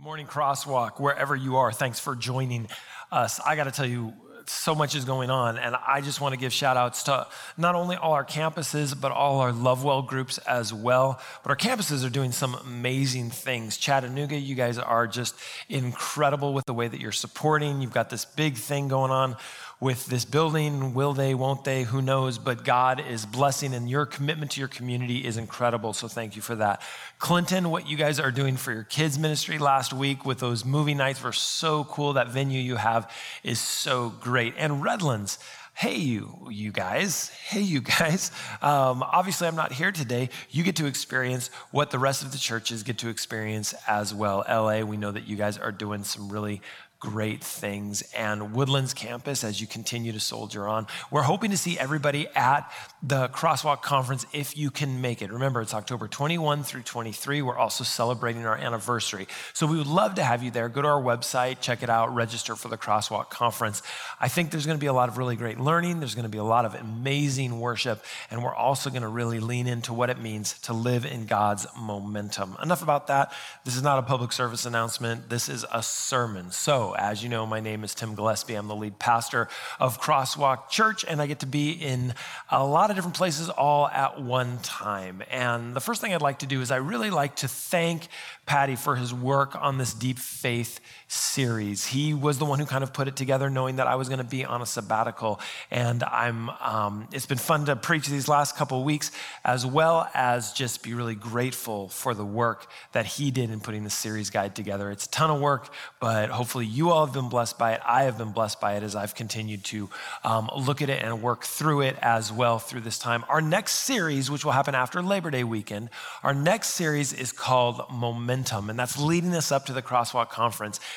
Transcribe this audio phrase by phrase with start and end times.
[0.00, 1.70] Good morning, Crosswalk, wherever you are.
[1.72, 2.68] Thanks for joining
[3.12, 3.38] us.
[3.38, 4.14] I got to tell you,
[4.46, 7.74] so much is going on, and I just want to give shout outs to not
[7.74, 11.20] only all our campuses, but all our Lovewell groups as well.
[11.42, 13.76] But our campuses are doing some amazing things.
[13.76, 15.34] Chattanooga, you guys are just
[15.68, 17.80] incredible with the way that you're supporting.
[17.80, 19.36] You've got this big thing going on
[19.80, 20.92] with this building.
[20.92, 21.84] Will they, won't they?
[21.84, 22.38] Who knows?
[22.38, 25.94] But God is blessing, and your commitment to your community is incredible.
[25.94, 26.82] So thank you for that.
[27.18, 30.94] Clinton, what you guys are doing for your kids' ministry last week with those movie
[30.94, 32.12] nights were so cool.
[32.12, 33.10] That venue you have
[33.42, 34.29] is so great.
[34.56, 35.38] And Redlands,
[35.74, 38.30] hey you you guys hey you guys.
[38.60, 40.30] Um, obviously i'm not here today.
[40.50, 44.44] You get to experience what the rest of the churches get to experience as well.
[44.48, 46.60] La we know that you guys are doing some really
[47.00, 48.02] great things.
[48.14, 52.70] And Woodlands campus, as you continue to soldier on, we're hoping to see everybody at
[53.02, 55.32] the Crosswalk Conference if you can make it.
[55.32, 57.40] Remember, it's October 21 through 23.
[57.40, 59.26] We're also celebrating our anniversary.
[59.54, 60.68] So we would love to have you there.
[60.68, 63.82] Go to our website, check it out, register for the Crosswalk Conference.
[64.20, 66.28] I think there's going to be a lot of really great learning, there's going to
[66.28, 70.10] be a lot of amazing worship, and we're also going to really lean into what
[70.10, 72.58] it means to live in God's momentum.
[72.62, 73.32] Enough about that.
[73.64, 76.50] This is not a public service announcement, this is a sermon.
[76.50, 78.54] So, as you know, my name is Tim Gillespie.
[78.54, 82.14] I'm the lead pastor of Crosswalk Church, and I get to be in
[82.50, 85.22] a lot of different places all at one time.
[85.30, 88.08] And the first thing I'd like to do is I really like to thank
[88.46, 90.80] Paddy for his work on this deep faith
[91.12, 91.86] series.
[91.86, 94.18] He was the one who kind of put it together, knowing that I was going
[94.18, 95.40] to be on a sabbatical.
[95.70, 99.12] And I'm, um, it's been fun to preach these last couple weeks,
[99.44, 103.84] as well as just be really grateful for the work that he did in putting
[103.84, 104.90] the series guide together.
[104.90, 107.80] It's a ton of work, but hopefully you all have been blessed by it.
[107.86, 109.88] I have been blessed by it as I've continued to
[110.24, 113.24] um, look at it and work through it as well through this time.
[113.28, 115.90] Our next series, which will happen after Labor Day weekend,
[116.22, 120.30] our next series is called Momentum momentum, and that's leading us up to the Crosswalk
[120.30, 120.80] Conference.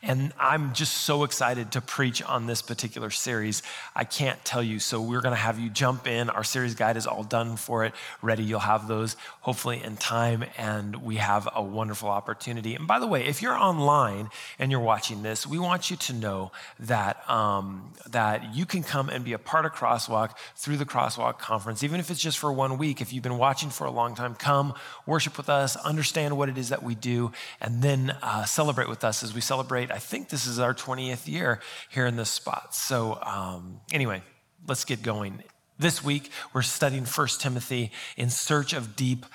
[0.00, 3.64] And I'm just so excited to preach on this particular series.
[3.96, 4.78] I can't tell you.
[4.78, 6.30] So, we're going to have you jump in.
[6.30, 7.92] Our series guide is all done for it,
[8.22, 8.44] ready.
[8.44, 12.76] You'll have those hopefully in time, and we have a wonderful opportunity.
[12.76, 16.12] And by the way, if you're online and you're watching this, we want you to
[16.12, 20.84] know that, um, that you can come and be a part of Crosswalk through the
[20.84, 23.00] Crosswalk Conference, even if it's just for one week.
[23.00, 24.74] If you've been watching for a long time, come
[25.06, 29.02] worship with us, understand what it is that we do, and then uh, celebrate with
[29.02, 31.60] us as we celebrate I think this is our 20th year
[31.90, 32.74] here in this spot.
[32.74, 34.22] So, um, anyway,
[34.66, 35.42] let's get going.
[35.78, 39.26] This week, we're studying 1 Timothy in search of deep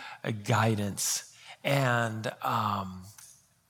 [0.44, 1.34] guidance.
[1.64, 3.04] And um,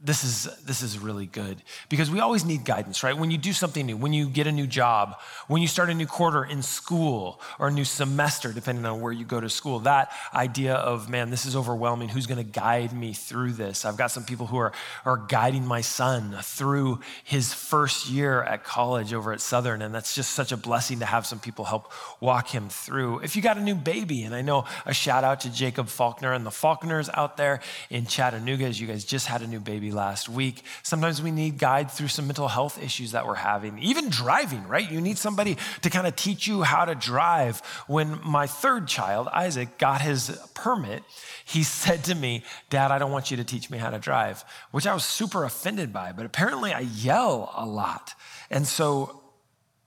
[0.03, 1.61] this is this is really good.
[1.87, 3.17] Because we always need guidance right?
[3.17, 5.93] When you do something new when you get a new job when you start a
[5.93, 9.79] new quarter in school or a new semester depending on where you go to school
[9.79, 12.09] that idea of man this is overwhelming.
[12.09, 13.85] Who's going to guide me through this?
[13.85, 14.73] I've got some people who are
[15.05, 20.13] are guiding my son through his first year at college over at southern and that's
[20.15, 23.19] just such a blessing to have some people help walk him through.
[23.19, 26.33] If you got a new baby and i know a shout out to jacob faulkner
[26.33, 29.91] and the faulkners out there in chattanooga as you guys just had a new baby
[29.93, 30.63] last week.
[30.83, 34.89] Sometimes we need guide through some mental health issues that we're having, even driving, right?
[34.89, 37.59] You need somebody to kind of teach you how to drive.
[37.87, 41.03] When my third child, Isaac, got his permit,
[41.45, 44.43] he said to me, Dad, I don't want you to teach me how to drive,
[44.71, 48.13] which I was super offended by, but apparently I yell a lot.
[48.49, 49.21] And so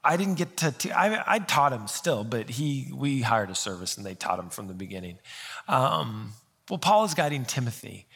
[0.07, 3.57] I didn't get to, te- I, I, taught him still, but he, we hired a
[3.57, 5.19] service and they taught him from the beginning.
[5.67, 6.33] Um,
[6.71, 8.07] well, Paul is guiding Timothy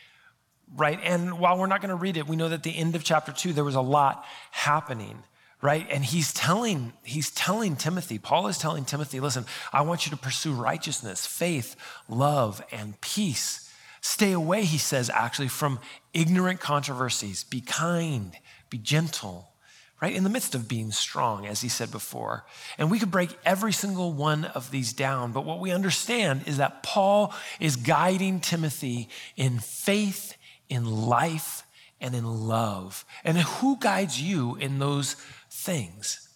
[0.76, 0.98] right?
[1.02, 3.04] And while we're not going to read it, we know that at the end of
[3.04, 5.22] chapter two, there was a lot happening,
[5.60, 5.86] right?
[5.90, 10.16] And he's telling, he's telling Timothy, Paul is telling Timothy, listen, I want you to
[10.16, 11.76] pursue righteousness, faith,
[12.08, 13.70] love, and peace.
[14.00, 15.78] Stay away, he says, actually, from
[16.14, 17.44] ignorant controversies.
[17.44, 18.32] Be kind,
[18.70, 19.50] be gentle,
[20.00, 20.14] right?
[20.14, 22.46] In the midst of being strong, as he said before.
[22.78, 26.56] And we could break every single one of these down, but what we understand is
[26.56, 30.36] that Paul is guiding Timothy in faith
[30.70, 31.64] in life
[32.00, 33.04] and in love.
[33.24, 35.14] And who guides you in those
[35.50, 36.28] things,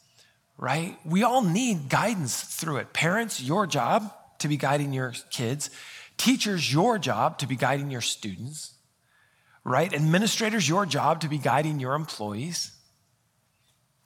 [0.58, 0.98] right?
[1.06, 2.92] We all need guidance through it.
[2.92, 5.70] Parents, your job to be guiding your kids.
[6.18, 8.74] Teachers, your job to be guiding your students,
[9.64, 9.92] right?
[9.92, 12.72] Administrators, your job to be guiding your employees.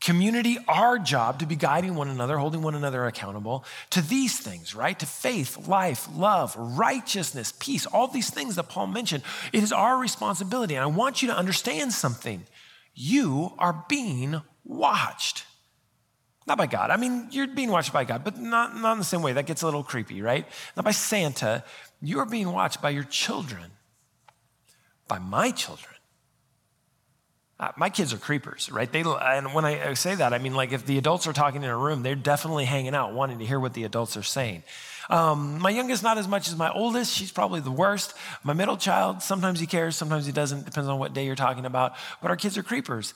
[0.01, 4.73] Community, our job to be guiding one another, holding one another accountable to these things,
[4.73, 4.97] right?
[4.97, 9.25] To faith, life, love, righteousness, peace, all these things that Paul mentioned.
[9.53, 10.77] It is our responsibility.
[10.77, 12.45] And I want you to understand something.
[12.95, 15.45] You are being watched.
[16.47, 16.91] Not by God.
[16.91, 19.33] I mean, you're being watched by God, but not, not in the same way.
[19.33, 20.47] That gets a little creepy, right?
[20.77, 21.65] Not by Santa.
[22.01, 23.73] You are being watched by your children,
[25.09, 25.98] by my children
[27.61, 28.91] Uh, my kids are creepers, right?
[28.91, 31.69] They, and when I say that, I mean like if the adults are talking in
[31.69, 34.63] a room, they're definitely hanging out, wanting to hear what the adults are saying.
[35.11, 37.17] Um, my youngest, not as much as my oldest.
[37.17, 38.15] She's probably the worst.
[38.45, 41.65] My middle child, sometimes he cares, sometimes he doesn't, depends on what day you're talking
[41.65, 41.95] about.
[42.23, 43.15] But our kids are creepers.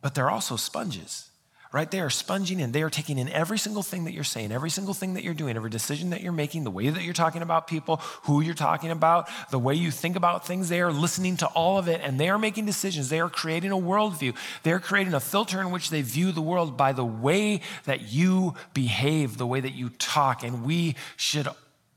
[0.00, 1.27] But they're also sponges
[1.70, 1.90] right?
[1.90, 2.72] They are sponging in.
[2.72, 5.34] They are taking in every single thing that you're saying, every single thing that you're
[5.34, 8.54] doing, every decision that you're making, the way that you're talking about people, who you're
[8.54, 10.68] talking about, the way you think about things.
[10.68, 13.10] They are listening to all of it and they are making decisions.
[13.10, 14.34] They are creating a worldview.
[14.62, 18.54] They're creating a filter in which they view the world by the way that you
[18.72, 20.42] behave, the way that you talk.
[20.42, 21.48] And we should,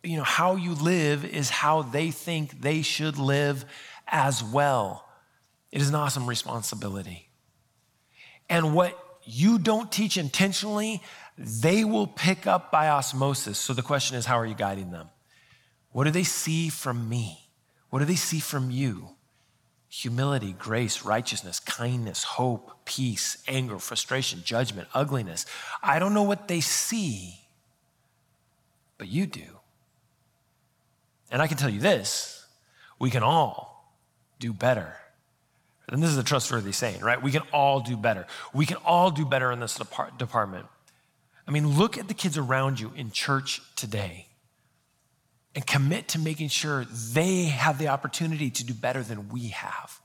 [0.04, 3.64] you know, how you live is how they think they should live
[4.08, 5.08] as well.
[5.72, 7.30] It is an awesome responsibility.
[8.50, 8.98] And what
[9.32, 11.02] you don't teach intentionally,
[11.38, 13.58] they will pick up by osmosis.
[13.58, 15.10] So the question is, how are you guiding them?
[15.92, 17.50] What do they see from me?
[17.90, 19.10] What do they see from you?
[19.90, 25.46] Humility, grace, righteousness, kindness, hope, peace, anger, frustration, judgment, ugliness.
[25.82, 27.40] I don't know what they see,
[28.98, 29.60] but you do.
[31.30, 32.46] And I can tell you this
[33.00, 33.96] we can all
[34.40, 35.01] do better
[35.90, 37.22] and this is a trustworthy saying, right?
[37.22, 38.26] We can all do better.
[38.54, 40.68] We can all do better in this department.
[41.48, 44.28] I mean, look at the kids around you in church today
[45.54, 50.00] and commit to making sure they have the opportunity to do better than we have.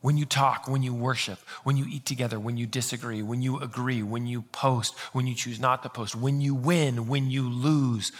[0.00, 3.58] When you talk, when you worship, when you eat together, when you disagree, when you
[3.60, 7.48] agree, when you post, when you choose not to post, when you win, when you
[7.48, 8.10] lose,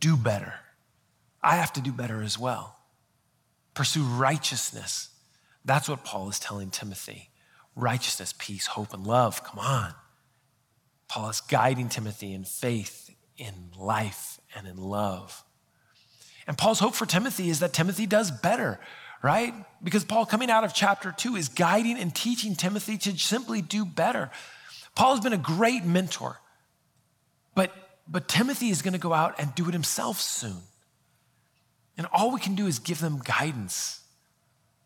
[0.00, 0.54] do better.
[1.42, 2.76] I have to do better as well.
[3.72, 5.08] Pursue righteousness
[5.64, 7.30] that's what Paul is telling Timothy
[7.76, 9.42] righteousness, peace, hope, and love.
[9.42, 9.94] Come on.
[11.08, 15.42] Paul is guiding Timothy in faith, in life, and in love.
[16.46, 18.78] And Paul's hope for Timothy is that Timothy does better,
[19.22, 19.54] right?
[19.82, 23.84] Because Paul, coming out of chapter two, is guiding and teaching Timothy to simply do
[23.84, 24.30] better.
[24.94, 26.40] Paul has been a great mentor,
[27.54, 27.72] but,
[28.06, 30.62] but Timothy is going to go out and do it himself soon.
[31.96, 34.03] And all we can do is give them guidance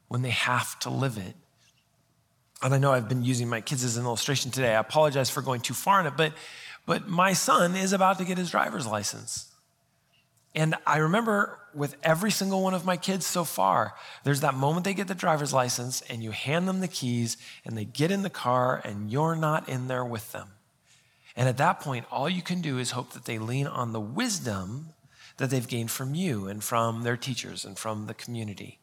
[0.08, 1.34] when they have to live it.
[2.62, 4.74] And I know I've been using my kids as an illustration today.
[4.74, 6.32] I apologize for going too far in it, but,
[6.86, 9.52] but my son is about to get his driver's license.
[10.54, 13.94] And I remember with every single one of my kids so far,
[14.24, 17.76] there's that moment they get the driver's license and you hand them the keys and
[17.76, 20.48] they get in the car and you're not in there with them.
[21.36, 24.00] And at that point, all you can do is hope that they lean on the
[24.00, 24.88] wisdom
[25.36, 28.80] that they've gained from you and from their teachers and from the community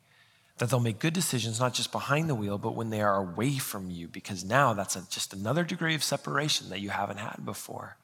[0.58, 3.58] that they'll make good decisions, not just behind the wheel, but when they are away
[3.58, 7.44] from you, because now that's a, just another degree of separation that you haven't had
[7.44, 7.98] before.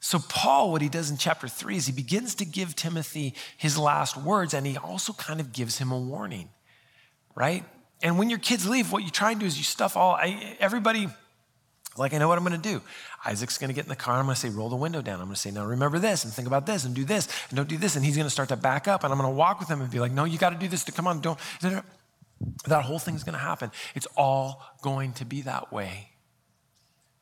[0.00, 3.78] So, Paul, what he does in chapter three is he begins to give Timothy his
[3.78, 6.50] last words, and he also kind of gives him a warning,
[7.34, 7.64] right?
[8.02, 10.18] And when your kids leave, what you try and do is you stuff all,
[10.58, 11.08] everybody,
[11.96, 12.82] like, I know what I'm going to do.
[13.24, 14.18] Isaac's going to get in the car.
[14.18, 15.20] I'm going to say, roll the window down.
[15.20, 17.56] I'm going to say, now remember this and think about this and do this and
[17.56, 17.96] don't do this.
[17.96, 19.04] And he's going to start to back up.
[19.04, 20.68] And I'm going to walk with him and be like, no, you got to do
[20.68, 21.20] this to come on.
[21.20, 21.38] Don't.
[22.66, 23.70] That whole thing's going to happen.
[23.94, 26.10] It's all going to be that way.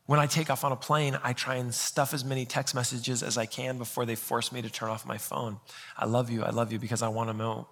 [0.07, 3.23] When I take off on a plane, I try and stuff as many text messages
[3.23, 5.61] as I can before they force me to turn off my phone.
[5.97, 6.43] I love you.
[6.43, 7.69] I love you because I want to know.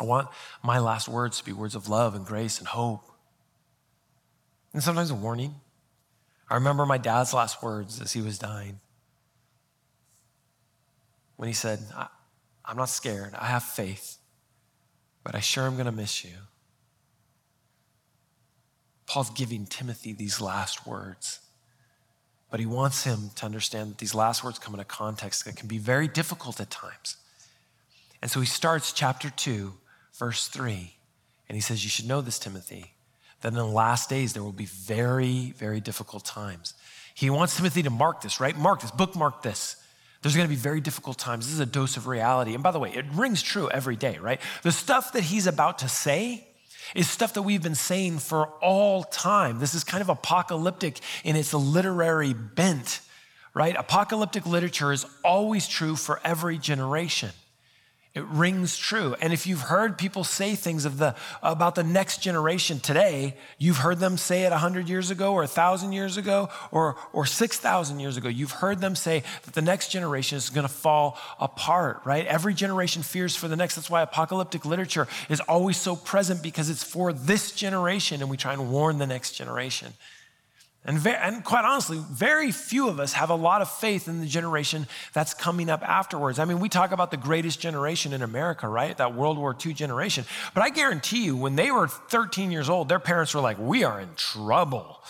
[0.00, 0.28] I want
[0.62, 3.02] my last words to be words of love and grace and hope.
[4.72, 5.56] And sometimes a warning.
[6.52, 8.78] I remember my dad's last words as he was dying.
[11.36, 11.78] When he said,
[12.62, 14.18] I'm not scared, I have faith,
[15.24, 16.34] but I sure am going to miss you.
[19.06, 21.40] Paul's giving Timothy these last words,
[22.50, 25.56] but he wants him to understand that these last words come in a context that
[25.56, 27.16] can be very difficult at times.
[28.20, 29.72] And so he starts chapter 2,
[30.18, 30.96] verse 3,
[31.48, 32.92] and he says, You should know this, Timothy
[33.42, 36.74] that in the last days there will be very, very difficult times.
[37.14, 38.56] He wants Timothy to mark this, right?
[38.56, 39.76] Mark this, bookmark this.
[40.22, 41.46] There's going to be very difficult times.
[41.46, 42.54] This is a dose of reality.
[42.54, 44.40] And by the way, it rings true every day, right?
[44.62, 46.46] The stuff that he's about to say
[46.94, 49.58] is stuff that we've been saying for all time.
[49.58, 53.00] This is kind of apocalyptic in its literary bent,
[53.52, 53.74] right?
[53.76, 57.30] Apocalyptic literature is always true for every generation.
[58.14, 59.16] It rings true.
[59.22, 63.78] And if you've heard people say things of the, about the next generation today, you've
[63.78, 68.18] heard them say it 100 years ago or 1,000 years ago or, or 6,000 years
[68.18, 68.28] ago.
[68.28, 72.26] You've heard them say that the next generation is going to fall apart, right?
[72.26, 73.76] Every generation fears for the next.
[73.76, 78.36] That's why apocalyptic literature is always so present because it's for this generation and we
[78.36, 79.94] try and warn the next generation.
[80.84, 84.26] And, and quite honestly, very few of us have a lot of faith in the
[84.26, 86.40] generation that's coming up afterwards.
[86.40, 88.96] I mean, we talk about the greatest generation in America, right?
[88.96, 90.24] That World War II generation.
[90.54, 93.84] But I guarantee you, when they were 13 years old, their parents were like, We
[93.84, 95.00] are in trouble.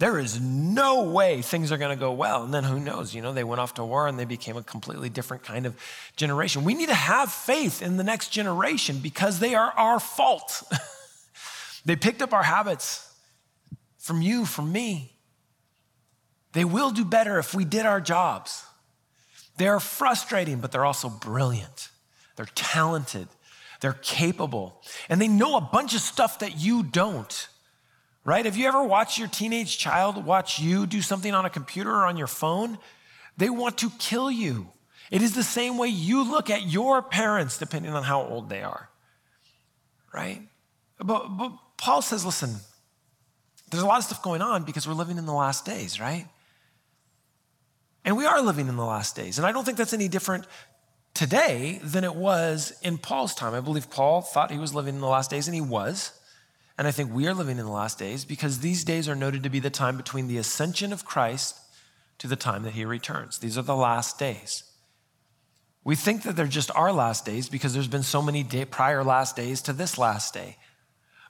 [0.00, 2.42] There is no way things are going to go well.
[2.42, 3.14] And then who knows?
[3.14, 5.76] You know, they went off to war and they became a completely different kind of
[6.16, 6.64] generation.
[6.64, 10.62] We need to have faith in the next generation because they are our fault.
[11.84, 13.14] they picked up our habits
[13.98, 15.09] from you, from me.
[16.52, 18.64] They will do better if we did our jobs.
[19.56, 21.90] They're frustrating, but they're also brilliant.
[22.36, 23.28] They're talented.
[23.80, 24.82] They're capable.
[25.08, 27.48] And they know a bunch of stuff that you don't.
[28.24, 28.44] Right?
[28.44, 32.06] Have you ever watched your teenage child watch you do something on a computer or
[32.06, 32.78] on your phone?
[33.36, 34.68] They want to kill you.
[35.10, 38.62] It is the same way you look at your parents, depending on how old they
[38.62, 38.90] are.
[40.12, 40.42] Right?
[40.98, 42.56] But, but Paul says, listen,
[43.70, 46.26] there's a lot of stuff going on because we're living in the last days, right?
[48.10, 49.38] And we are living in the last days.
[49.38, 50.44] And I don't think that's any different
[51.14, 53.54] today than it was in Paul's time.
[53.54, 56.10] I believe Paul thought he was living in the last days, and he was.
[56.76, 59.44] And I think we are living in the last days because these days are noted
[59.44, 61.56] to be the time between the ascension of Christ
[62.18, 63.38] to the time that he returns.
[63.38, 64.64] These are the last days.
[65.84, 69.04] We think that they're just our last days because there's been so many day, prior
[69.04, 70.56] last days to this last day.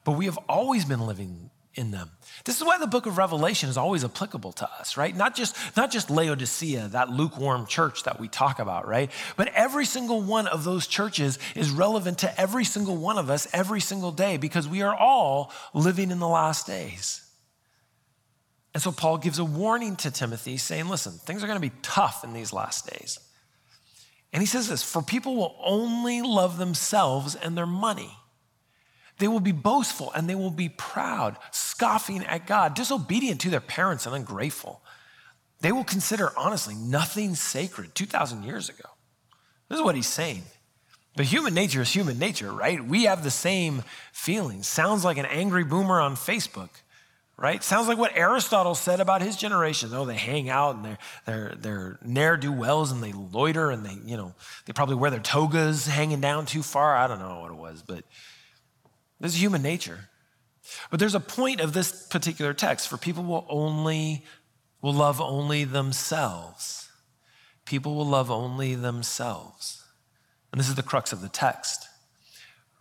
[0.02, 2.10] But we have always been living in them.
[2.44, 5.14] This is why the book of Revelation is always applicable to us, right?
[5.14, 9.10] Not just, not just Laodicea, that lukewarm church that we talk about, right?
[9.36, 13.46] But every single one of those churches is relevant to every single one of us
[13.52, 17.24] every single day because we are all living in the last days.
[18.74, 21.74] And so Paul gives a warning to Timothy saying, listen, things are going to be
[21.82, 23.18] tough in these last days.
[24.32, 28.16] And he says this for people will only love themselves and their money.
[29.20, 33.60] They will be boastful and they will be proud, scoffing at God, disobedient to their
[33.60, 34.82] parents and ungrateful.
[35.60, 38.88] They will consider, honestly, nothing sacred 2,000 years ago.
[39.68, 40.42] This is what he's saying.
[41.16, 42.82] But human nature is human nature, right?
[42.82, 44.66] We have the same feelings.
[44.66, 46.70] Sounds like an angry boomer on Facebook,
[47.36, 47.62] right?
[47.62, 49.92] Sounds like what Aristotle said about his generation.
[49.92, 53.84] Oh, they hang out and they're, they're, they're ne'er do wells and they loiter and
[53.84, 54.34] they, you know,
[54.64, 56.96] they probably wear their togas hanging down too far.
[56.96, 58.04] I don't know what it was, but
[59.20, 60.08] this is human nature.
[60.90, 64.24] But there's a point of this particular text for people will only
[64.82, 66.88] will love only themselves.
[67.66, 69.84] People will love only themselves.
[70.52, 71.86] And this is the crux of the text,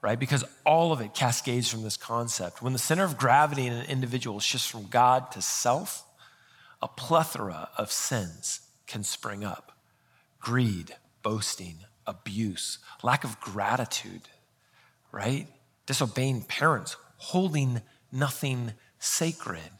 [0.01, 0.17] right?
[0.17, 2.61] Because all of it cascades from this concept.
[2.61, 6.05] When the center of gravity in an individual shifts from God to self,
[6.81, 9.73] a plethora of sins can spring up
[10.39, 14.21] greed, boasting, abuse, lack of gratitude,
[15.11, 15.47] right?
[15.89, 17.81] Disobeying parents, holding
[18.11, 19.71] nothing sacred.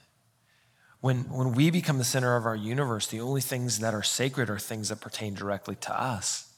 [1.01, 4.49] When, when we become the center of our universe, the only things that are sacred
[4.49, 6.51] are things that pertain directly to us.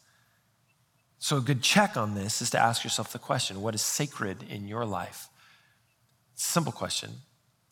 [1.20, 4.42] So, a good check on this is to ask yourself the question what is sacred
[4.42, 5.28] in your life?
[6.34, 7.10] Simple question.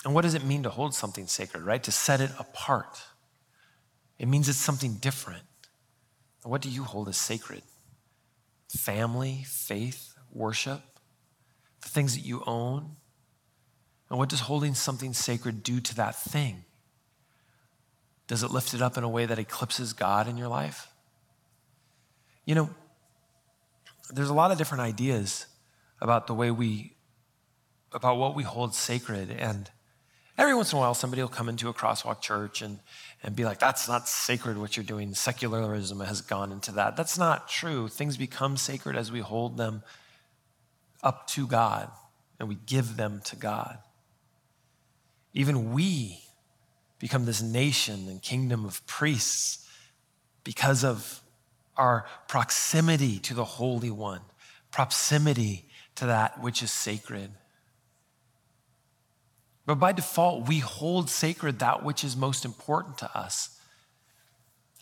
[0.03, 1.81] And what does it mean to hold something sacred, right?
[1.83, 3.01] To set it apart.
[4.17, 5.43] It means it's something different.
[6.43, 7.61] What do you hold as sacred?
[8.67, 10.81] Family, faith, worship?
[11.81, 12.95] The things that you own?
[14.09, 16.65] And what does holding something sacred do to that thing?
[18.27, 20.87] Does it lift it up in a way that eclipses God in your life?
[22.45, 22.69] You know,
[24.11, 25.45] there's a lot of different ideas
[26.01, 26.95] about the way we,
[27.91, 29.29] about what we hold sacred.
[29.31, 29.69] And
[30.37, 32.79] every once in a while, somebody will come into a crosswalk church and,
[33.23, 35.13] and be like, that's not sacred what you're doing.
[35.13, 36.95] Secularism has gone into that.
[36.95, 37.87] That's not true.
[37.87, 39.83] Things become sacred as we hold them
[41.03, 41.91] up to God
[42.39, 43.79] and we give them to God.
[45.33, 46.21] Even we
[46.99, 49.67] become this nation and kingdom of priests
[50.43, 51.21] because of
[51.77, 54.21] our proximity to the Holy One,
[54.71, 55.65] proximity
[55.95, 57.31] to that which is sacred.
[59.65, 63.59] But by default, we hold sacred that which is most important to us.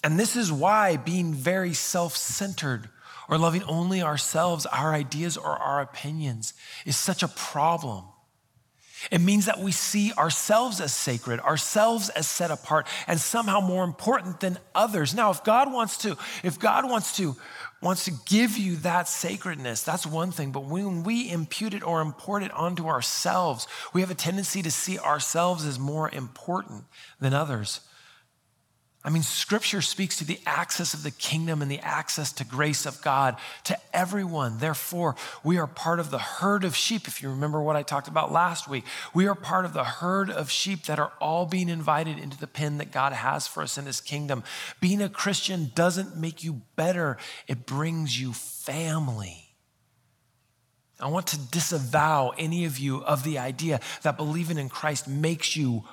[0.04, 2.90] And this is why being very self centered
[3.30, 6.54] or loving only ourselves, our ideas, or our opinions
[6.86, 8.06] is such a problem.
[9.12, 13.84] It means that we see ourselves as sacred, ourselves as set apart, and somehow more
[13.84, 15.14] important than others.
[15.14, 17.36] Now, if God wants to, if God wants to,
[17.82, 20.52] wants to give you that sacredness, that's one thing.
[20.52, 24.72] But when we impute it or import it onto ourselves, we have a tendency to
[24.72, 26.86] see ourselves as more important
[27.20, 27.82] than others.
[29.08, 32.86] I mean, scripture speaks to the access of the kingdom and the access to grace
[32.86, 34.58] of God to everyone.
[34.58, 37.08] Therefore, we are part of the herd of sheep.
[37.08, 38.84] If you remember what I talked about last week,
[39.14, 42.48] we are part of the herd of sheep that are all being invited into the
[42.48, 44.44] pen that God has for us in his kingdom.
[44.82, 47.16] Being a Christian doesn't make you better,
[47.48, 49.56] it brings you family.
[51.00, 55.56] I want to disavow any of you of the idea that believing in Christ makes
[55.56, 55.86] you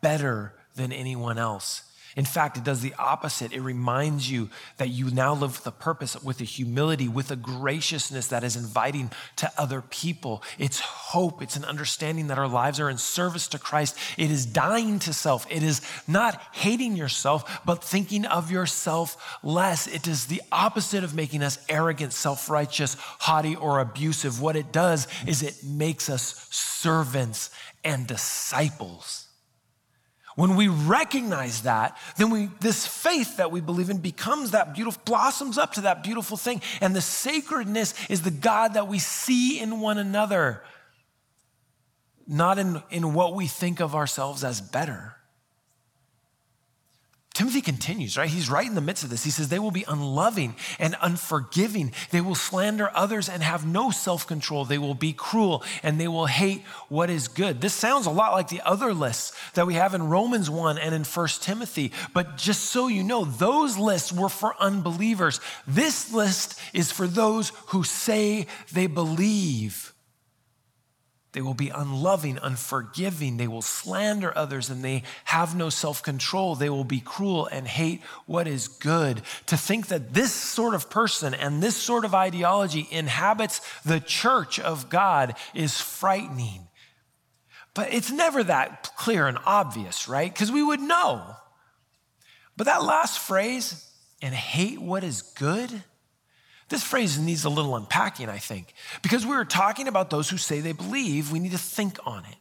[0.00, 1.82] better than anyone else.
[2.16, 3.52] In fact, it does the opposite.
[3.52, 7.36] It reminds you that you now live with a purpose, with a humility, with a
[7.36, 10.42] graciousness that is inviting to other people.
[10.58, 11.42] It's hope.
[11.42, 13.96] It's an understanding that our lives are in service to Christ.
[14.16, 15.46] It is dying to self.
[15.50, 19.88] It is not hating yourself, but thinking of yourself less.
[19.88, 24.40] It is the opposite of making us arrogant, self righteous, haughty, or abusive.
[24.40, 27.50] What it does is it makes us servants
[27.82, 29.23] and disciples.
[30.36, 35.00] When we recognize that, then we, this faith that we believe in becomes that beautiful,
[35.04, 36.60] blossoms up to that beautiful thing.
[36.80, 40.62] And the sacredness is the God that we see in one another,
[42.26, 45.16] not in, in what we think of ourselves as better.
[47.34, 48.30] Timothy continues, right?
[48.30, 49.24] He's right in the midst of this.
[49.24, 51.92] He says, They will be unloving and unforgiving.
[52.12, 54.64] They will slander others and have no self control.
[54.64, 57.60] They will be cruel and they will hate what is good.
[57.60, 60.94] This sounds a lot like the other lists that we have in Romans 1 and
[60.94, 61.90] in 1 Timothy.
[62.12, 65.40] But just so you know, those lists were for unbelievers.
[65.66, 69.93] This list is for those who say they believe.
[71.34, 73.36] They will be unloving, unforgiving.
[73.36, 76.54] They will slander others and they have no self control.
[76.54, 79.20] They will be cruel and hate what is good.
[79.46, 84.60] To think that this sort of person and this sort of ideology inhabits the church
[84.60, 86.68] of God is frightening.
[87.74, 90.32] But it's never that clear and obvious, right?
[90.32, 91.34] Because we would know.
[92.56, 93.90] But that last phrase,
[94.22, 95.82] and hate what is good,
[96.68, 100.38] this phrase needs a little unpacking, I think, because we were talking about those who
[100.38, 102.36] say they believe, we need to think on it.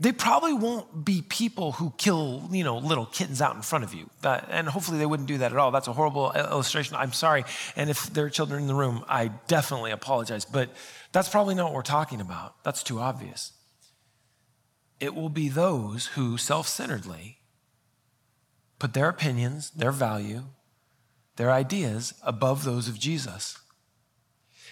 [0.00, 3.94] They probably won't be people who kill, you know, little kittens out in front of
[3.94, 4.10] you.
[4.24, 5.70] and hopefully they wouldn't do that at all.
[5.70, 6.96] That's a horrible illustration.
[6.96, 7.44] I'm sorry.
[7.76, 10.44] And if there are children in the room, I definitely apologize.
[10.44, 10.70] But
[11.12, 12.56] that's probably not what we're talking about.
[12.64, 13.52] That's too obvious.
[14.98, 17.38] It will be those who self centeredly
[18.80, 20.42] put their opinions, their value,
[21.36, 23.58] their ideas above those of Jesus.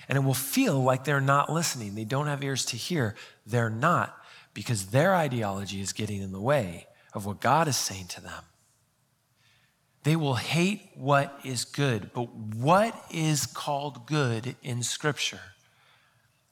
[0.09, 1.95] And it will feel like they're not listening.
[1.95, 3.15] They don't have ears to hear.
[3.47, 4.17] They're not
[4.55, 8.45] because their ideology is getting in the way of what God is saying to them.
[10.03, 15.41] They will hate what is good, but what is called good in Scripture?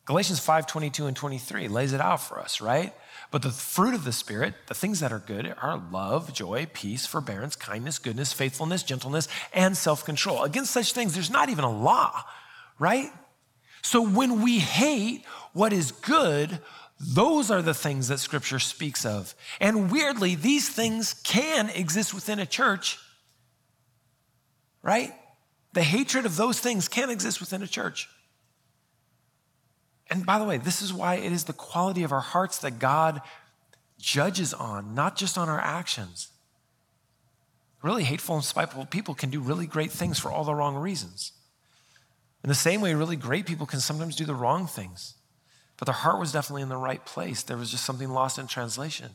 [0.09, 2.95] Galatians 5 22 and 23 lays it out for us, right?
[3.31, 7.05] But the fruit of the Spirit, the things that are good, are love, joy, peace,
[7.05, 10.45] forbearance, kindness, goodness, faithfulness, gentleness, and self control.
[10.45, 12.23] Against such things, there's not even a law,
[12.79, 13.11] right?
[13.83, 16.59] So when we hate what is good,
[16.99, 19.35] those are the things that Scripture speaks of.
[19.61, 22.99] And weirdly, these things can exist within a church,
[24.83, 25.13] right?
[25.75, 28.09] The hatred of those things can exist within a church.
[30.11, 32.79] And by the way, this is why it is the quality of our hearts that
[32.79, 33.21] God
[33.99, 36.29] judges on, not just on our actions.
[37.83, 41.33] Really hateful and spiteful people can do really great things for all the wrong reasons.
[42.43, 45.15] In the same way, really great people can sometimes do the wrong things,
[45.77, 47.43] but their heart was definitely in the right place.
[47.43, 49.11] There was just something lost in translation.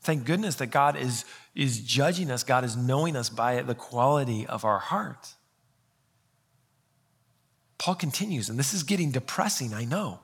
[0.00, 4.46] Thank goodness that God is, is judging us, God is knowing us by the quality
[4.46, 5.34] of our heart.
[7.84, 10.20] Paul continues, and this is getting depressing, I know,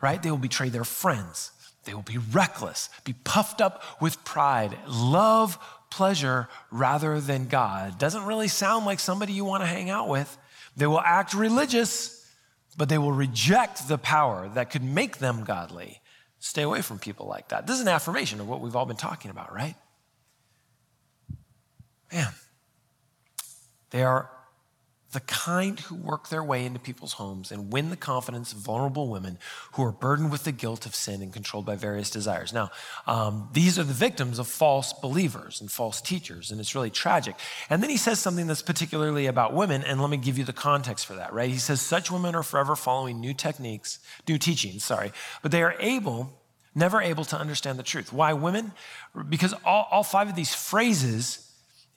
[0.00, 0.22] right?
[0.22, 1.50] They will betray their friends.
[1.82, 5.58] They will be reckless, be puffed up with pride, love
[5.90, 7.98] pleasure rather than God.
[7.98, 10.38] Doesn't really sound like somebody you want to hang out with.
[10.76, 12.24] They will act religious,
[12.76, 16.00] but they will reject the power that could make them godly.
[16.38, 17.66] Stay away from people like that.
[17.66, 19.74] This is an affirmation of what we've all been talking about, right?
[22.12, 22.32] Man,
[23.90, 24.30] they are
[25.12, 29.08] the kind who work their way into people's homes and win the confidence of vulnerable
[29.08, 29.38] women
[29.72, 32.52] who are burdened with the guilt of sin and controlled by various desires.
[32.52, 32.70] Now,
[33.08, 37.34] um, these are the victims of false believers and false teachers, and it's really tragic.
[37.68, 40.52] And then he says something that's particularly about women, and let me give you the
[40.52, 41.50] context for that, right?
[41.50, 45.74] He says, Such women are forever following new techniques, new teachings, sorry, but they are
[45.80, 46.30] able,
[46.76, 48.12] never able to understand the truth.
[48.12, 48.72] Why women?
[49.28, 51.49] Because all, all five of these phrases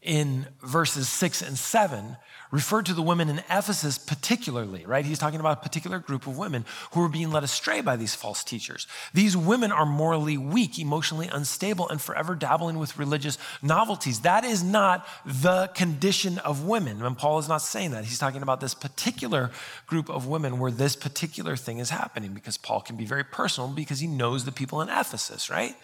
[0.03, 2.17] in verses six and seven
[2.51, 5.05] referred to the women in Ephesus particularly, right?
[5.05, 8.13] He's talking about a particular group of women who were being led astray by these
[8.13, 8.85] false teachers.
[9.11, 14.19] These women are morally weak, emotionally unstable, and forever dabbling with religious novelties.
[14.19, 17.01] That is not the condition of women.
[17.01, 18.05] And Paul is not saying that.
[18.05, 19.49] He's talking about this particular
[19.87, 23.67] group of women where this particular thing is happening because Paul can be very personal
[23.69, 25.75] because he knows the people in Ephesus, right?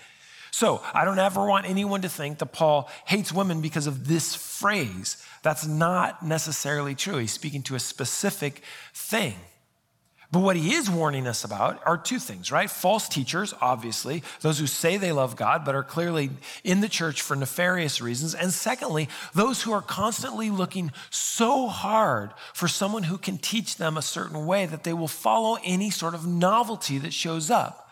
[0.52, 4.36] So I don't ever want anyone to think that Paul hates women because of this
[4.36, 5.24] phrase.
[5.42, 7.18] That's not necessarily true.
[7.18, 9.36] He's speaking to a specific thing.
[10.32, 12.70] But what he is warning us about are two things, right?
[12.70, 16.30] False teachers, obviously, those who say they love God but are clearly
[16.64, 18.36] in the church for nefarious reasons.
[18.36, 23.98] And secondly, those who are constantly looking so hard for someone who can teach them
[23.98, 27.89] a certain way that they will follow any sort of novelty that shows up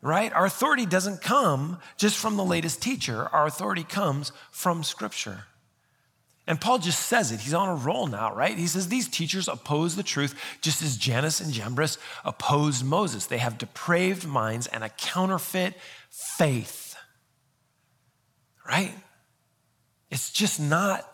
[0.00, 0.32] right?
[0.32, 5.44] Our authority doesn't come just from the latest teacher, our authority comes from Scripture.
[6.46, 7.40] And Paul just says it.
[7.40, 8.56] He's on a roll now, right?
[8.56, 13.26] He says these teachers oppose the truth just as Jannes and Jambres opposed Moses.
[13.26, 15.74] They have depraved minds and a counterfeit
[16.08, 16.96] faith,
[18.66, 18.94] right?
[20.10, 21.06] It's just not,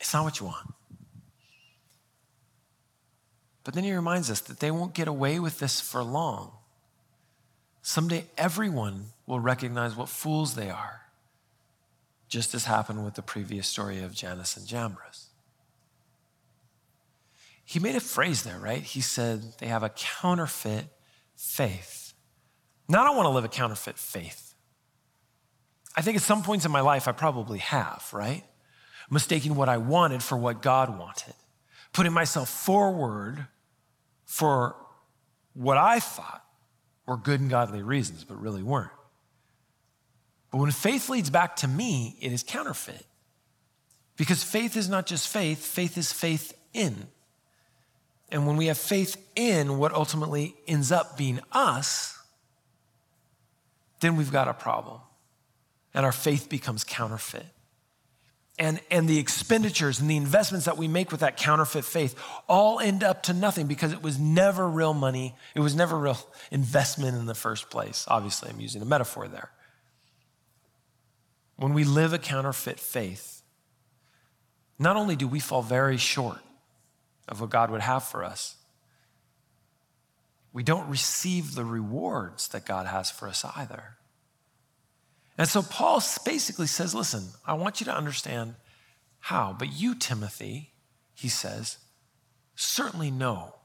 [0.00, 0.72] it's not what you want.
[3.62, 6.52] But then he reminds us that they won't get away with this for long.
[7.86, 11.02] Someday everyone will recognize what fools they are,
[12.28, 15.26] just as happened with the previous story of Jannes and Jambres.
[17.62, 18.80] He made a phrase there, right?
[18.80, 20.86] He said they have a counterfeit
[21.36, 22.14] faith.
[22.88, 24.54] Now, I don't want to live a counterfeit faith.
[25.94, 28.44] I think at some points in my life I probably have, right?
[29.10, 31.34] Mistaking what I wanted for what God wanted,
[31.92, 33.46] putting myself forward
[34.24, 34.74] for
[35.52, 36.43] what I thought
[37.06, 38.90] were good and godly reasons, but really weren't.
[40.50, 43.04] But when faith leads back to me, it is counterfeit.
[44.16, 47.08] Because faith is not just faith, faith is faith in.
[48.30, 52.18] And when we have faith in what ultimately ends up being us,
[54.00, 55.00] then we've got a problem.
[55.92, 57.46] And our faith becomes counterfeit
[58.58, 62.14] and, and the expenditures and the investments that we make with that counterfeit faith
[62.48, 65.34] all end up to nothing because it was never real money.
[65.54, 66.18] It was never real
[66.50, 68.04] investment in the first place.
[68.08, 69.50] Obviously, I'm using a metaphor there.
[71.56, 73.42] When we live a counterfeit faith,
[74.78, 76.40] not only do we fall very short
[77.28, 78.56] of what God would have for us,
[80.52, 83.96] we don't receive the rewards that God has for us either.
[85.36, 88.54] And so Paul basically says, listen, I want you to understand
[89.18, 90.72] how, but you, Timothy,
[91.14, 91.78] he says,
[92.54, 93.56] certainly know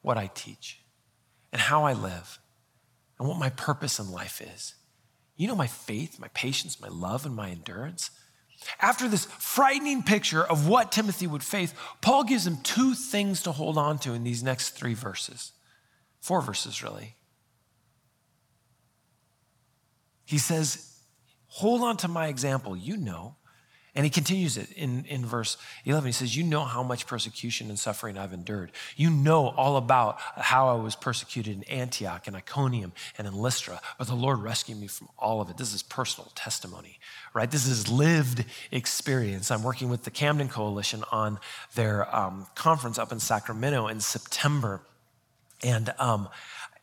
[0.00, 0.80] what I teach
[1.52, 2.38] and how I live
[3.18, 4.74] and what my purpose in life is.
[5.36, 8.10] You know my faith, my patience, my love, and my endurance.
[8.80, 13.52] After this frightening picture of what Timothy would face, Paul gives him two things to
[13.52, 15.52] hold on to in these next three verses.
[16.20, 17.16] Four verses, really.
[20.24, 20.91] He says,
[21.56, 22.76] Hold on to my example.
[22.76, 23.36] You know.
[23.94, 26.06] And he continues it in, in verse 11.
[26.06, 28.72] He says, You know how much persecution and suffering I've endured.
[28.96, 33.82] You know all about how I was persecuted in Antioch and Iconium and in Lystra,
[33.98, 35.58] but the Lord rescued me from all of it.
[35.58, 37.00] This is personal testimony,
[37.34, 37.50] right?
[37.50, 39.50] This is lived experience.
[39.50, 41.38] I'm working with the Camden Coalition on
[41.74, 44.80] their um, conference up in Sacramento in September.
[45.62, 46.28] And um,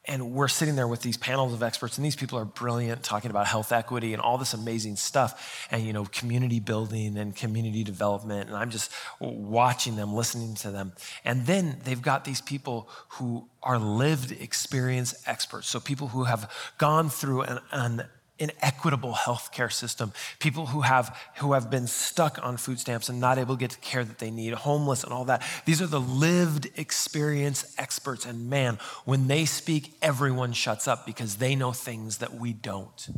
[0.09, 3.31] and we're sitting there with these panels of experts and these people are brilliant talking
[3.31, 7.83] about health equity and all this amazing stuff and you know community building and community
[7.83, 10.93] development and i'm just watching them listening to them.
[11.25, 16.51] And then they've got these people who are lived experience experts so people who have
[16.77, 18.03] gone through an, an
[18.39, 23.38] inequitable healthcare system, people who have, who have been stuck on food stamps and not
[23.38, 25.43] able to get the care that they need, homeless and all that.
[25.65, 28.25] These are the lived experience experts.
[28.25, 33.10] And man, when they speak, everyone shuts up because they know things that we don't,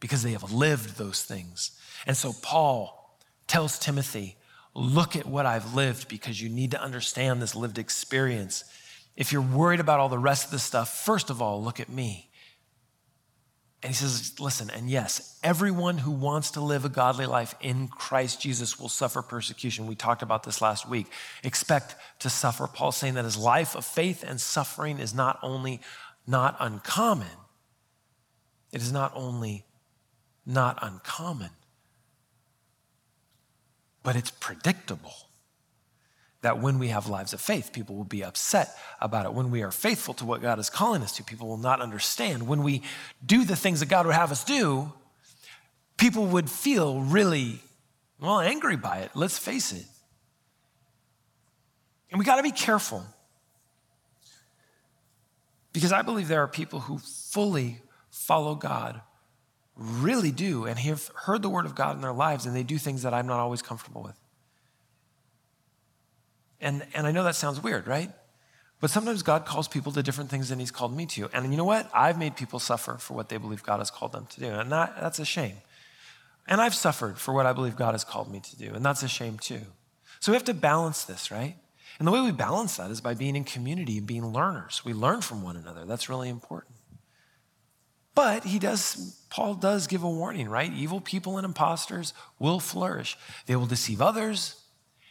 [0.00, 1.70] because they have lived those things.
[2.06, 3.16] And so Paul
[3.46, 4.36] tells Timothy,
[4.74, 8.64] look at what I've lived because you need to understand this lived experience.
[9.16, 11.88] If you're worried about all the rest of the stuff, first of all, look at
[11.88, 12.27] me.
[13.80, 17.86] And he says, listen, and yes, everyone who wants to live a godly life in
[17.86, 19.86] Christ Jesus will suffer persecution.
[19.86, 21.06] We talked about this last week.
[21.44, 22.66] Expect to suffer.
[22.66, 25.80] Paul's saying that his life of faith and suffering is not only
[26.26, 27.28] not uncommon,
[28.72, 29.64] it is not only
[30.44, 31.50] not uncommon,
[34.02, 35.27] but it's predictable
[36.42, 39.32] that when we have lives of faith, people will be upset about it.
[39.32, 42.46] When we are faithful to what God is calling us to, people will not understand.
[42.46, 42.82] When we
[43.24, 44.92] do the things that God would have us do,
[45.96, 47.58] people would feel really,
[48.20, 49.10] well, angry by it.
[49.14, 49.84] Let's face it.
[52.10, 53.04] And we got to be careful
[55.72, 59.00] because I believe there are people who fully follow God,
[59.76, 62.78] really do, and have heard the word of God in their lives, and they do
[62.78, 64.18] things that I'm not always comfortable with.
[66.60, 68.10] And, and I know that sounds weird, right?
[68.80, 71.28] But sometimes God calls people to different things than He's called me to.
[71.32, 71.90] And you know what?
[71.92, 74.46] I've made people suffer for what they believe God has called them to do.
[74.46, 75.56] And that, that's a shame.
[76.46, 78.72] And I've suffered for what I believe God has called me to do.
[78.74, 79.60] And that's a shame too.
[80.20, 81.56] So we have to balance this, right?
[81.98, 84.82] And the way we balance that is by being in community and being learners.
[84.84, 85.84] We learn from one another.
[85.84, 86.74] That's really important.
[88.14, 90.72] But he does, Paul does give a warning, right?
[90.72, 93.16] Evil people and imposters will flourish.
[93.46, 94.57] They will deceive others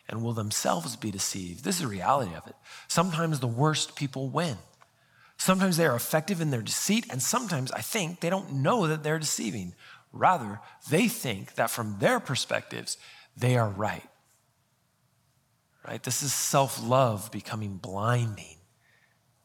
[0.10, 1.63] and will themselves be deceived.
[1.63, 2.56] This is the reality of it.
[2.88, 4.58] Sometimes the worst people win.
[5.38, 9.04] Sometimes they are effective in their deceit, and sometimes I think they don't know that
[9.04, 9.76] they're deceiving.
[10.12, 12.98] Rather, they think that from their perspectives,
[13.36, 14.10] they are right
[15.88, 16.04] right?
[16.04, 18.58] This is self love becoming blinding.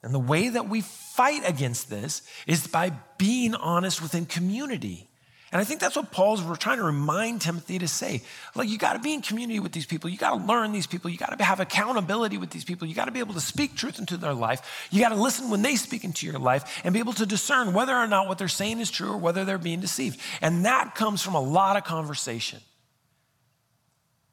[0.03, 5.09] And the way that we fight against this is by being honest within community.
[5.53, 8.23] And I think that's what Paul's trying to remind Timothy to say.
[8.55, 10.09] Like, you got to be in community with these people.
[10.09, 11.11] You got to learn these people.
[11.11, 12.89] You got to have accountability with these people.
[12.89, 14.89] You got to be able to speak truth into their life.
[14.91, 17.75] You got to listen when they speak into your life and be able to discern
[17.75, 20.19] whether or not what they're saying is true or whether they're being deceived.
[20.41, 22.61] And that comes from a lot of conversation.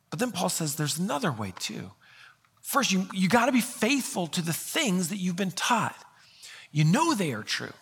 [0.10, 1.92] But then Paul says there's another way too.
[2.62, 5.96] First, you, you got to be faithful to the things that you've been taught.
[6.72, 7.74] You know they are true,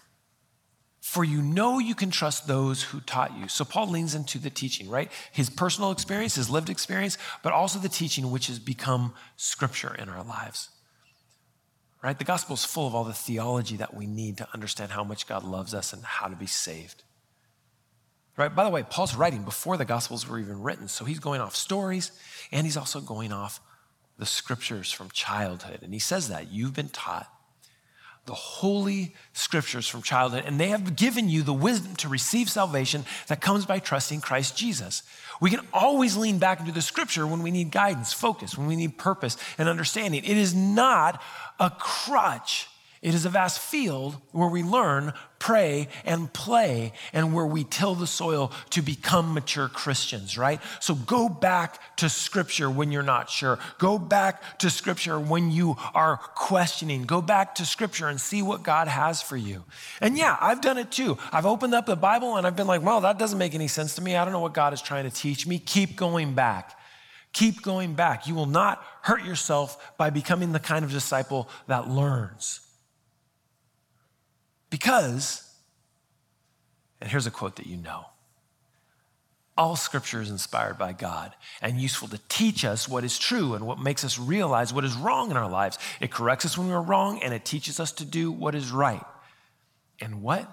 [1.08, 3.48] for you know you can trust those who taught you.
[3.48, 5.10] So, Paul leans into the teaching, right?
[5.32, 10.10] His personal experience, his lived experience, but also the teaching which has become scripture in
[10.10, 10.68] our lives.
[12.04, 12.20] Right?
[12.20, 15.28] The gospel is full of all the theology that we need to understand how much
[15.28, 17.04] God loves us and how to be saved.
[18.36, 18.54] Right?
[18.54, 20.90] By the way, Paul's writing before the gospels were even written.
[20.90, 22.12] So he's going off stories
[22.52, 23.62] and he's also going off
[24.20, 25.80] the scriptures from childhood.
[25.84, 27.32] And he says that you've been taught
[28.28, 33.06] the holy scriptures from childhood, and they have given you the wisdom to receive salvation
[33.28, 35.02] that comes by trusting Christ Jesus.
[35.42, 38.76] We can always lean back into the scripture when we need guidance, focus, when we
[38.76, 40.24] need purpose and understanding.
[40.24, 41.22] It is not
[41.60, 42.68] a crutch
[43.08, 47.96] it is a vast field where we learn, pray, and play, and where we till
[47.96, 50.60] the soil to become mature Christians, right?
[50.82, 53.60] So go back to Scripture when you're not sure.
[53.78, 57.06] Go back to Scripture when you are questioning.
[57.06, 59.64] Go back to Scripture and see what God has for you.
[60.02, 61.18] And yeah, I've done it too.
[61.32, 63.96] I've opened up the Bible and I've been like, well, that doesn't make any sense
[63.96, 64.18] to me.
[64.18, 65.60] I don't know what God is trying to teach me.
[65.60, 66.78] Keep going back.
[67.32, 68.28] Keep going back.
[68.28, 72.67] You will not hurt yourself by becoming the kind of disciple that learns.
[74.70, 75.50] Because,
[77.00, 78.06] and here's a quote that you know
[79.58, 83.66] all scripture is inspired by God and useful to teach us what is true and
[83.66, 85.80] what makes us realize what is wrong in our lives.
[86.00, 89.04] It corrects us when we're wrong and it teaches us to do what is right.
[90.00, 90.48] And what?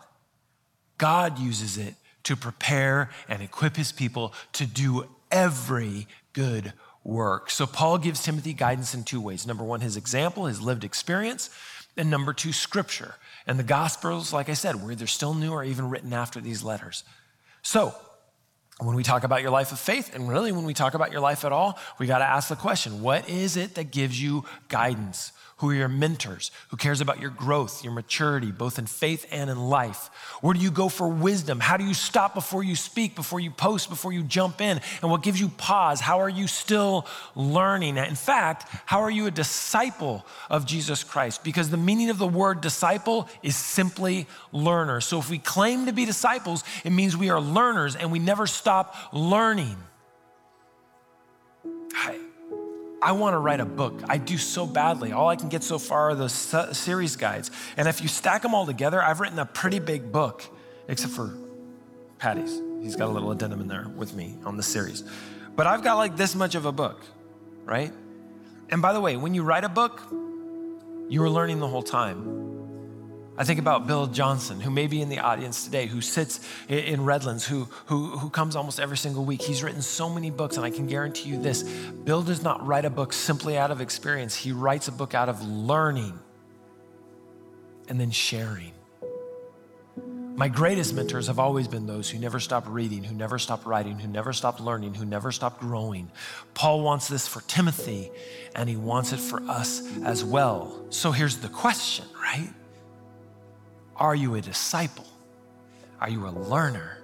[0.96, 6.72] God uses it to prepare and equip his people to do every good
[7.03, 7.50] work.
[7.50, 9.46] So Paul gives Timothy guidance in two ways.
[9.46, 11.50] Number one, his example, his lived experience,
[11.96, 13.14] and number two, scripture.
[13.46, 16.62] And the Gospels, like I said, were either still new or even written after these
[16.62, 17.04] letters.
[17.62, 17.94] So,
[18.80, 21.20] when we talk about your life of faith, and really when we talk about your
[21.20, 24.44] life at all, we got to ask the question what is it that gives you
[24.68, 25.33] guidance?
[25.58, 26.50] Who are your mentors?
[26.70, 30.10] Who cares about your growth, your maturity, both in faith and in life?
[30.40, 31.60] Where do you go for wisdom?
[31.60, 34.80] How do you stop before you speak, before you post, before you jump in?
[35.00, 36.00] And what gives you pause?
[36.00, 37.98] How are you still learning?
[37.98, 41.44] In fact, how are you a disciple of Jesus Christ?
[41.44, 45.00] Because the meaning of the word disciple is simply learner.
[45.00, 48.48] So if we claim to be disciples, it means we are learners and we never
[48.48, 49.76] stop learning.
[53.04, 54.00] I want to write a book.
[54.08, 55.12] I do so badly.
[55.12, 57.50] All I can get so far are the series guides.
[57.76, 60.42] And if you stack them all together, I've written a pretty big book,
[60.88, 61.36] except for
[62.18, 62.62] Paddy's.
[62.82, 65.04] He's got a little addendum in there with me on the series.
[65.54, 67.04] But I've got like this much of a book,
[67.66, 67.92] right?
[68.70, 70.00] And by the way, when you write a book,
[71.10, 72.43] you are learning the whole time.
[73.37, 77.05] I think about Bill Johnson, who may be in the audience today, who sits in
[77.05, 79.42] Redlands, who, who, who comes almost every single week.
[79.42, 82.85] He's written so many books, and I can guarantee you this Bill does not write
[82.85, 86.18] a book simply out of experience, he writes a book out of learning
[87.88, 88.73] and then sharing.
[90.37, 93.99] My greatest mentors have always been those who never stopped reading, who never stopped writing,
[93.99, 96.11] who never stopped learning, who never stopped growing.
[96.55, 98.11] Paul wants this for Timothy,
[98.57, 100.87] and he wants it for us as well.
[100.90, 102.51] So here's the question, right?
[103.96, 105.07] Are you a disciple?
[106.00, 106.98] Are you a learner?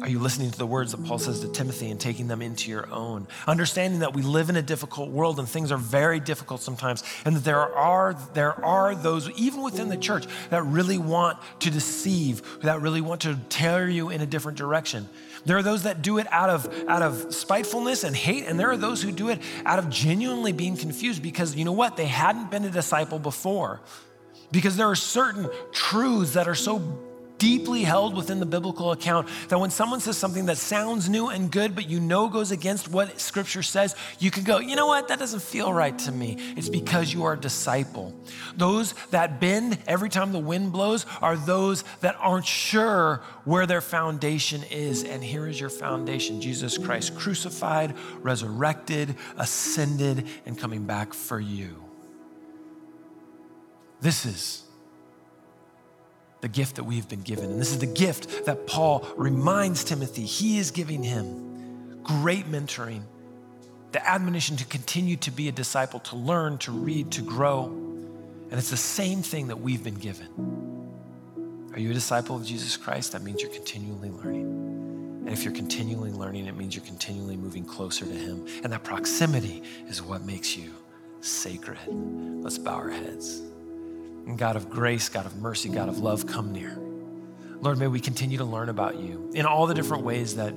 [0.00, 2.70] Are you listening to the words that Paul says to Timothy and taking them into
[2.70, 3.26] your own?
[3.46, 7.36] Understanding that we live in a difficult world and things are very difficult sometimes, and
[7.36, 12.60] that there are, there are those, even within the church, that really want to deceive,
[12.62, 15.08] that really want to tear you in a different direction.
[15.44, 18.70] There are those that do it out of, out of spitefulness and hate, and there
[18.70, 21.98] are those who do it out of genuinely being confused because you know what?
[21.98, 23.80] They hadn't been a disciple before.
[24.50, 26.80] Because there are certain truths that are so
[27.38, 31.50] deeply held within the biblical account that when someone says something that sounds new and
[31.50, 35.08] good, but you know goes against what scripture says, you can go, you know what,
[35.08, 36.36] that doesn't feel right to me.
[36.56, 38.14] It's because you are a disciple.
[38.56, 43.82] Those that bend every time the wind blows are those that aren't sure where their
[43.82, 45.04] foundation is.
[45.04, 51.83] And here is your foundation Jesus Christ, crucified, resurrected, ascended, and coming back for you.
[54.00, 54.64] This is
[56.40, 57.46] the gift that we've been given.
[57.46, 63.02] And this is the gift that Paul reminds Timothy he is giving him great mentoring,
[63.92, 67.64] the admonition to continue to be a disciple, to learn, to read, to grow.
[67.64, 70.28] And it's the same thing that we've been given.
[71.72, 73.12] Are you a disciple of Jesus Christ?
[73.12, 75.22] That means you're continually learning.
[75.24, 78.46] And if you're continually learning, it means you're continually moving closer to Him.
[78.62, 80.74] And that proximity is what makes you
[81.22, 81.78] sacred.
[81.88, 83.40] Let's bow our heads.
[84.26, 86.78] And God of grace, God of mercy, God of love, come near.
[87.60, 90.54] Lord, may we continue to learn about you in all the different ways that,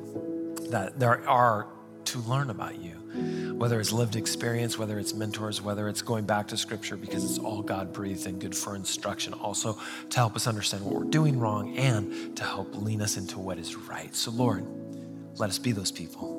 [0.72, 1.68] that there are
[2.08, 6.48] to learn about you, whether it's lived experience, whether it's mentors, whether it's going back
[6.48, 9.78] to scripture because it's all God breathed and good for instruction, also
[10.10, 13.58] to help us understand what we're doing wrong and to help lean us into what
[13.58, 14.16] is right.
[14.16, 14.66] So, Lord,
[15.36, 16.38] let us be those people.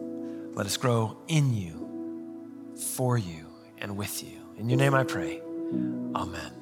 [0.54, 3.46] Let us grow in you, for you,
[3.78, 4.38] and with you.
[4.56, 5.40] In your name I pray.
[6.14, 6.57] Amen.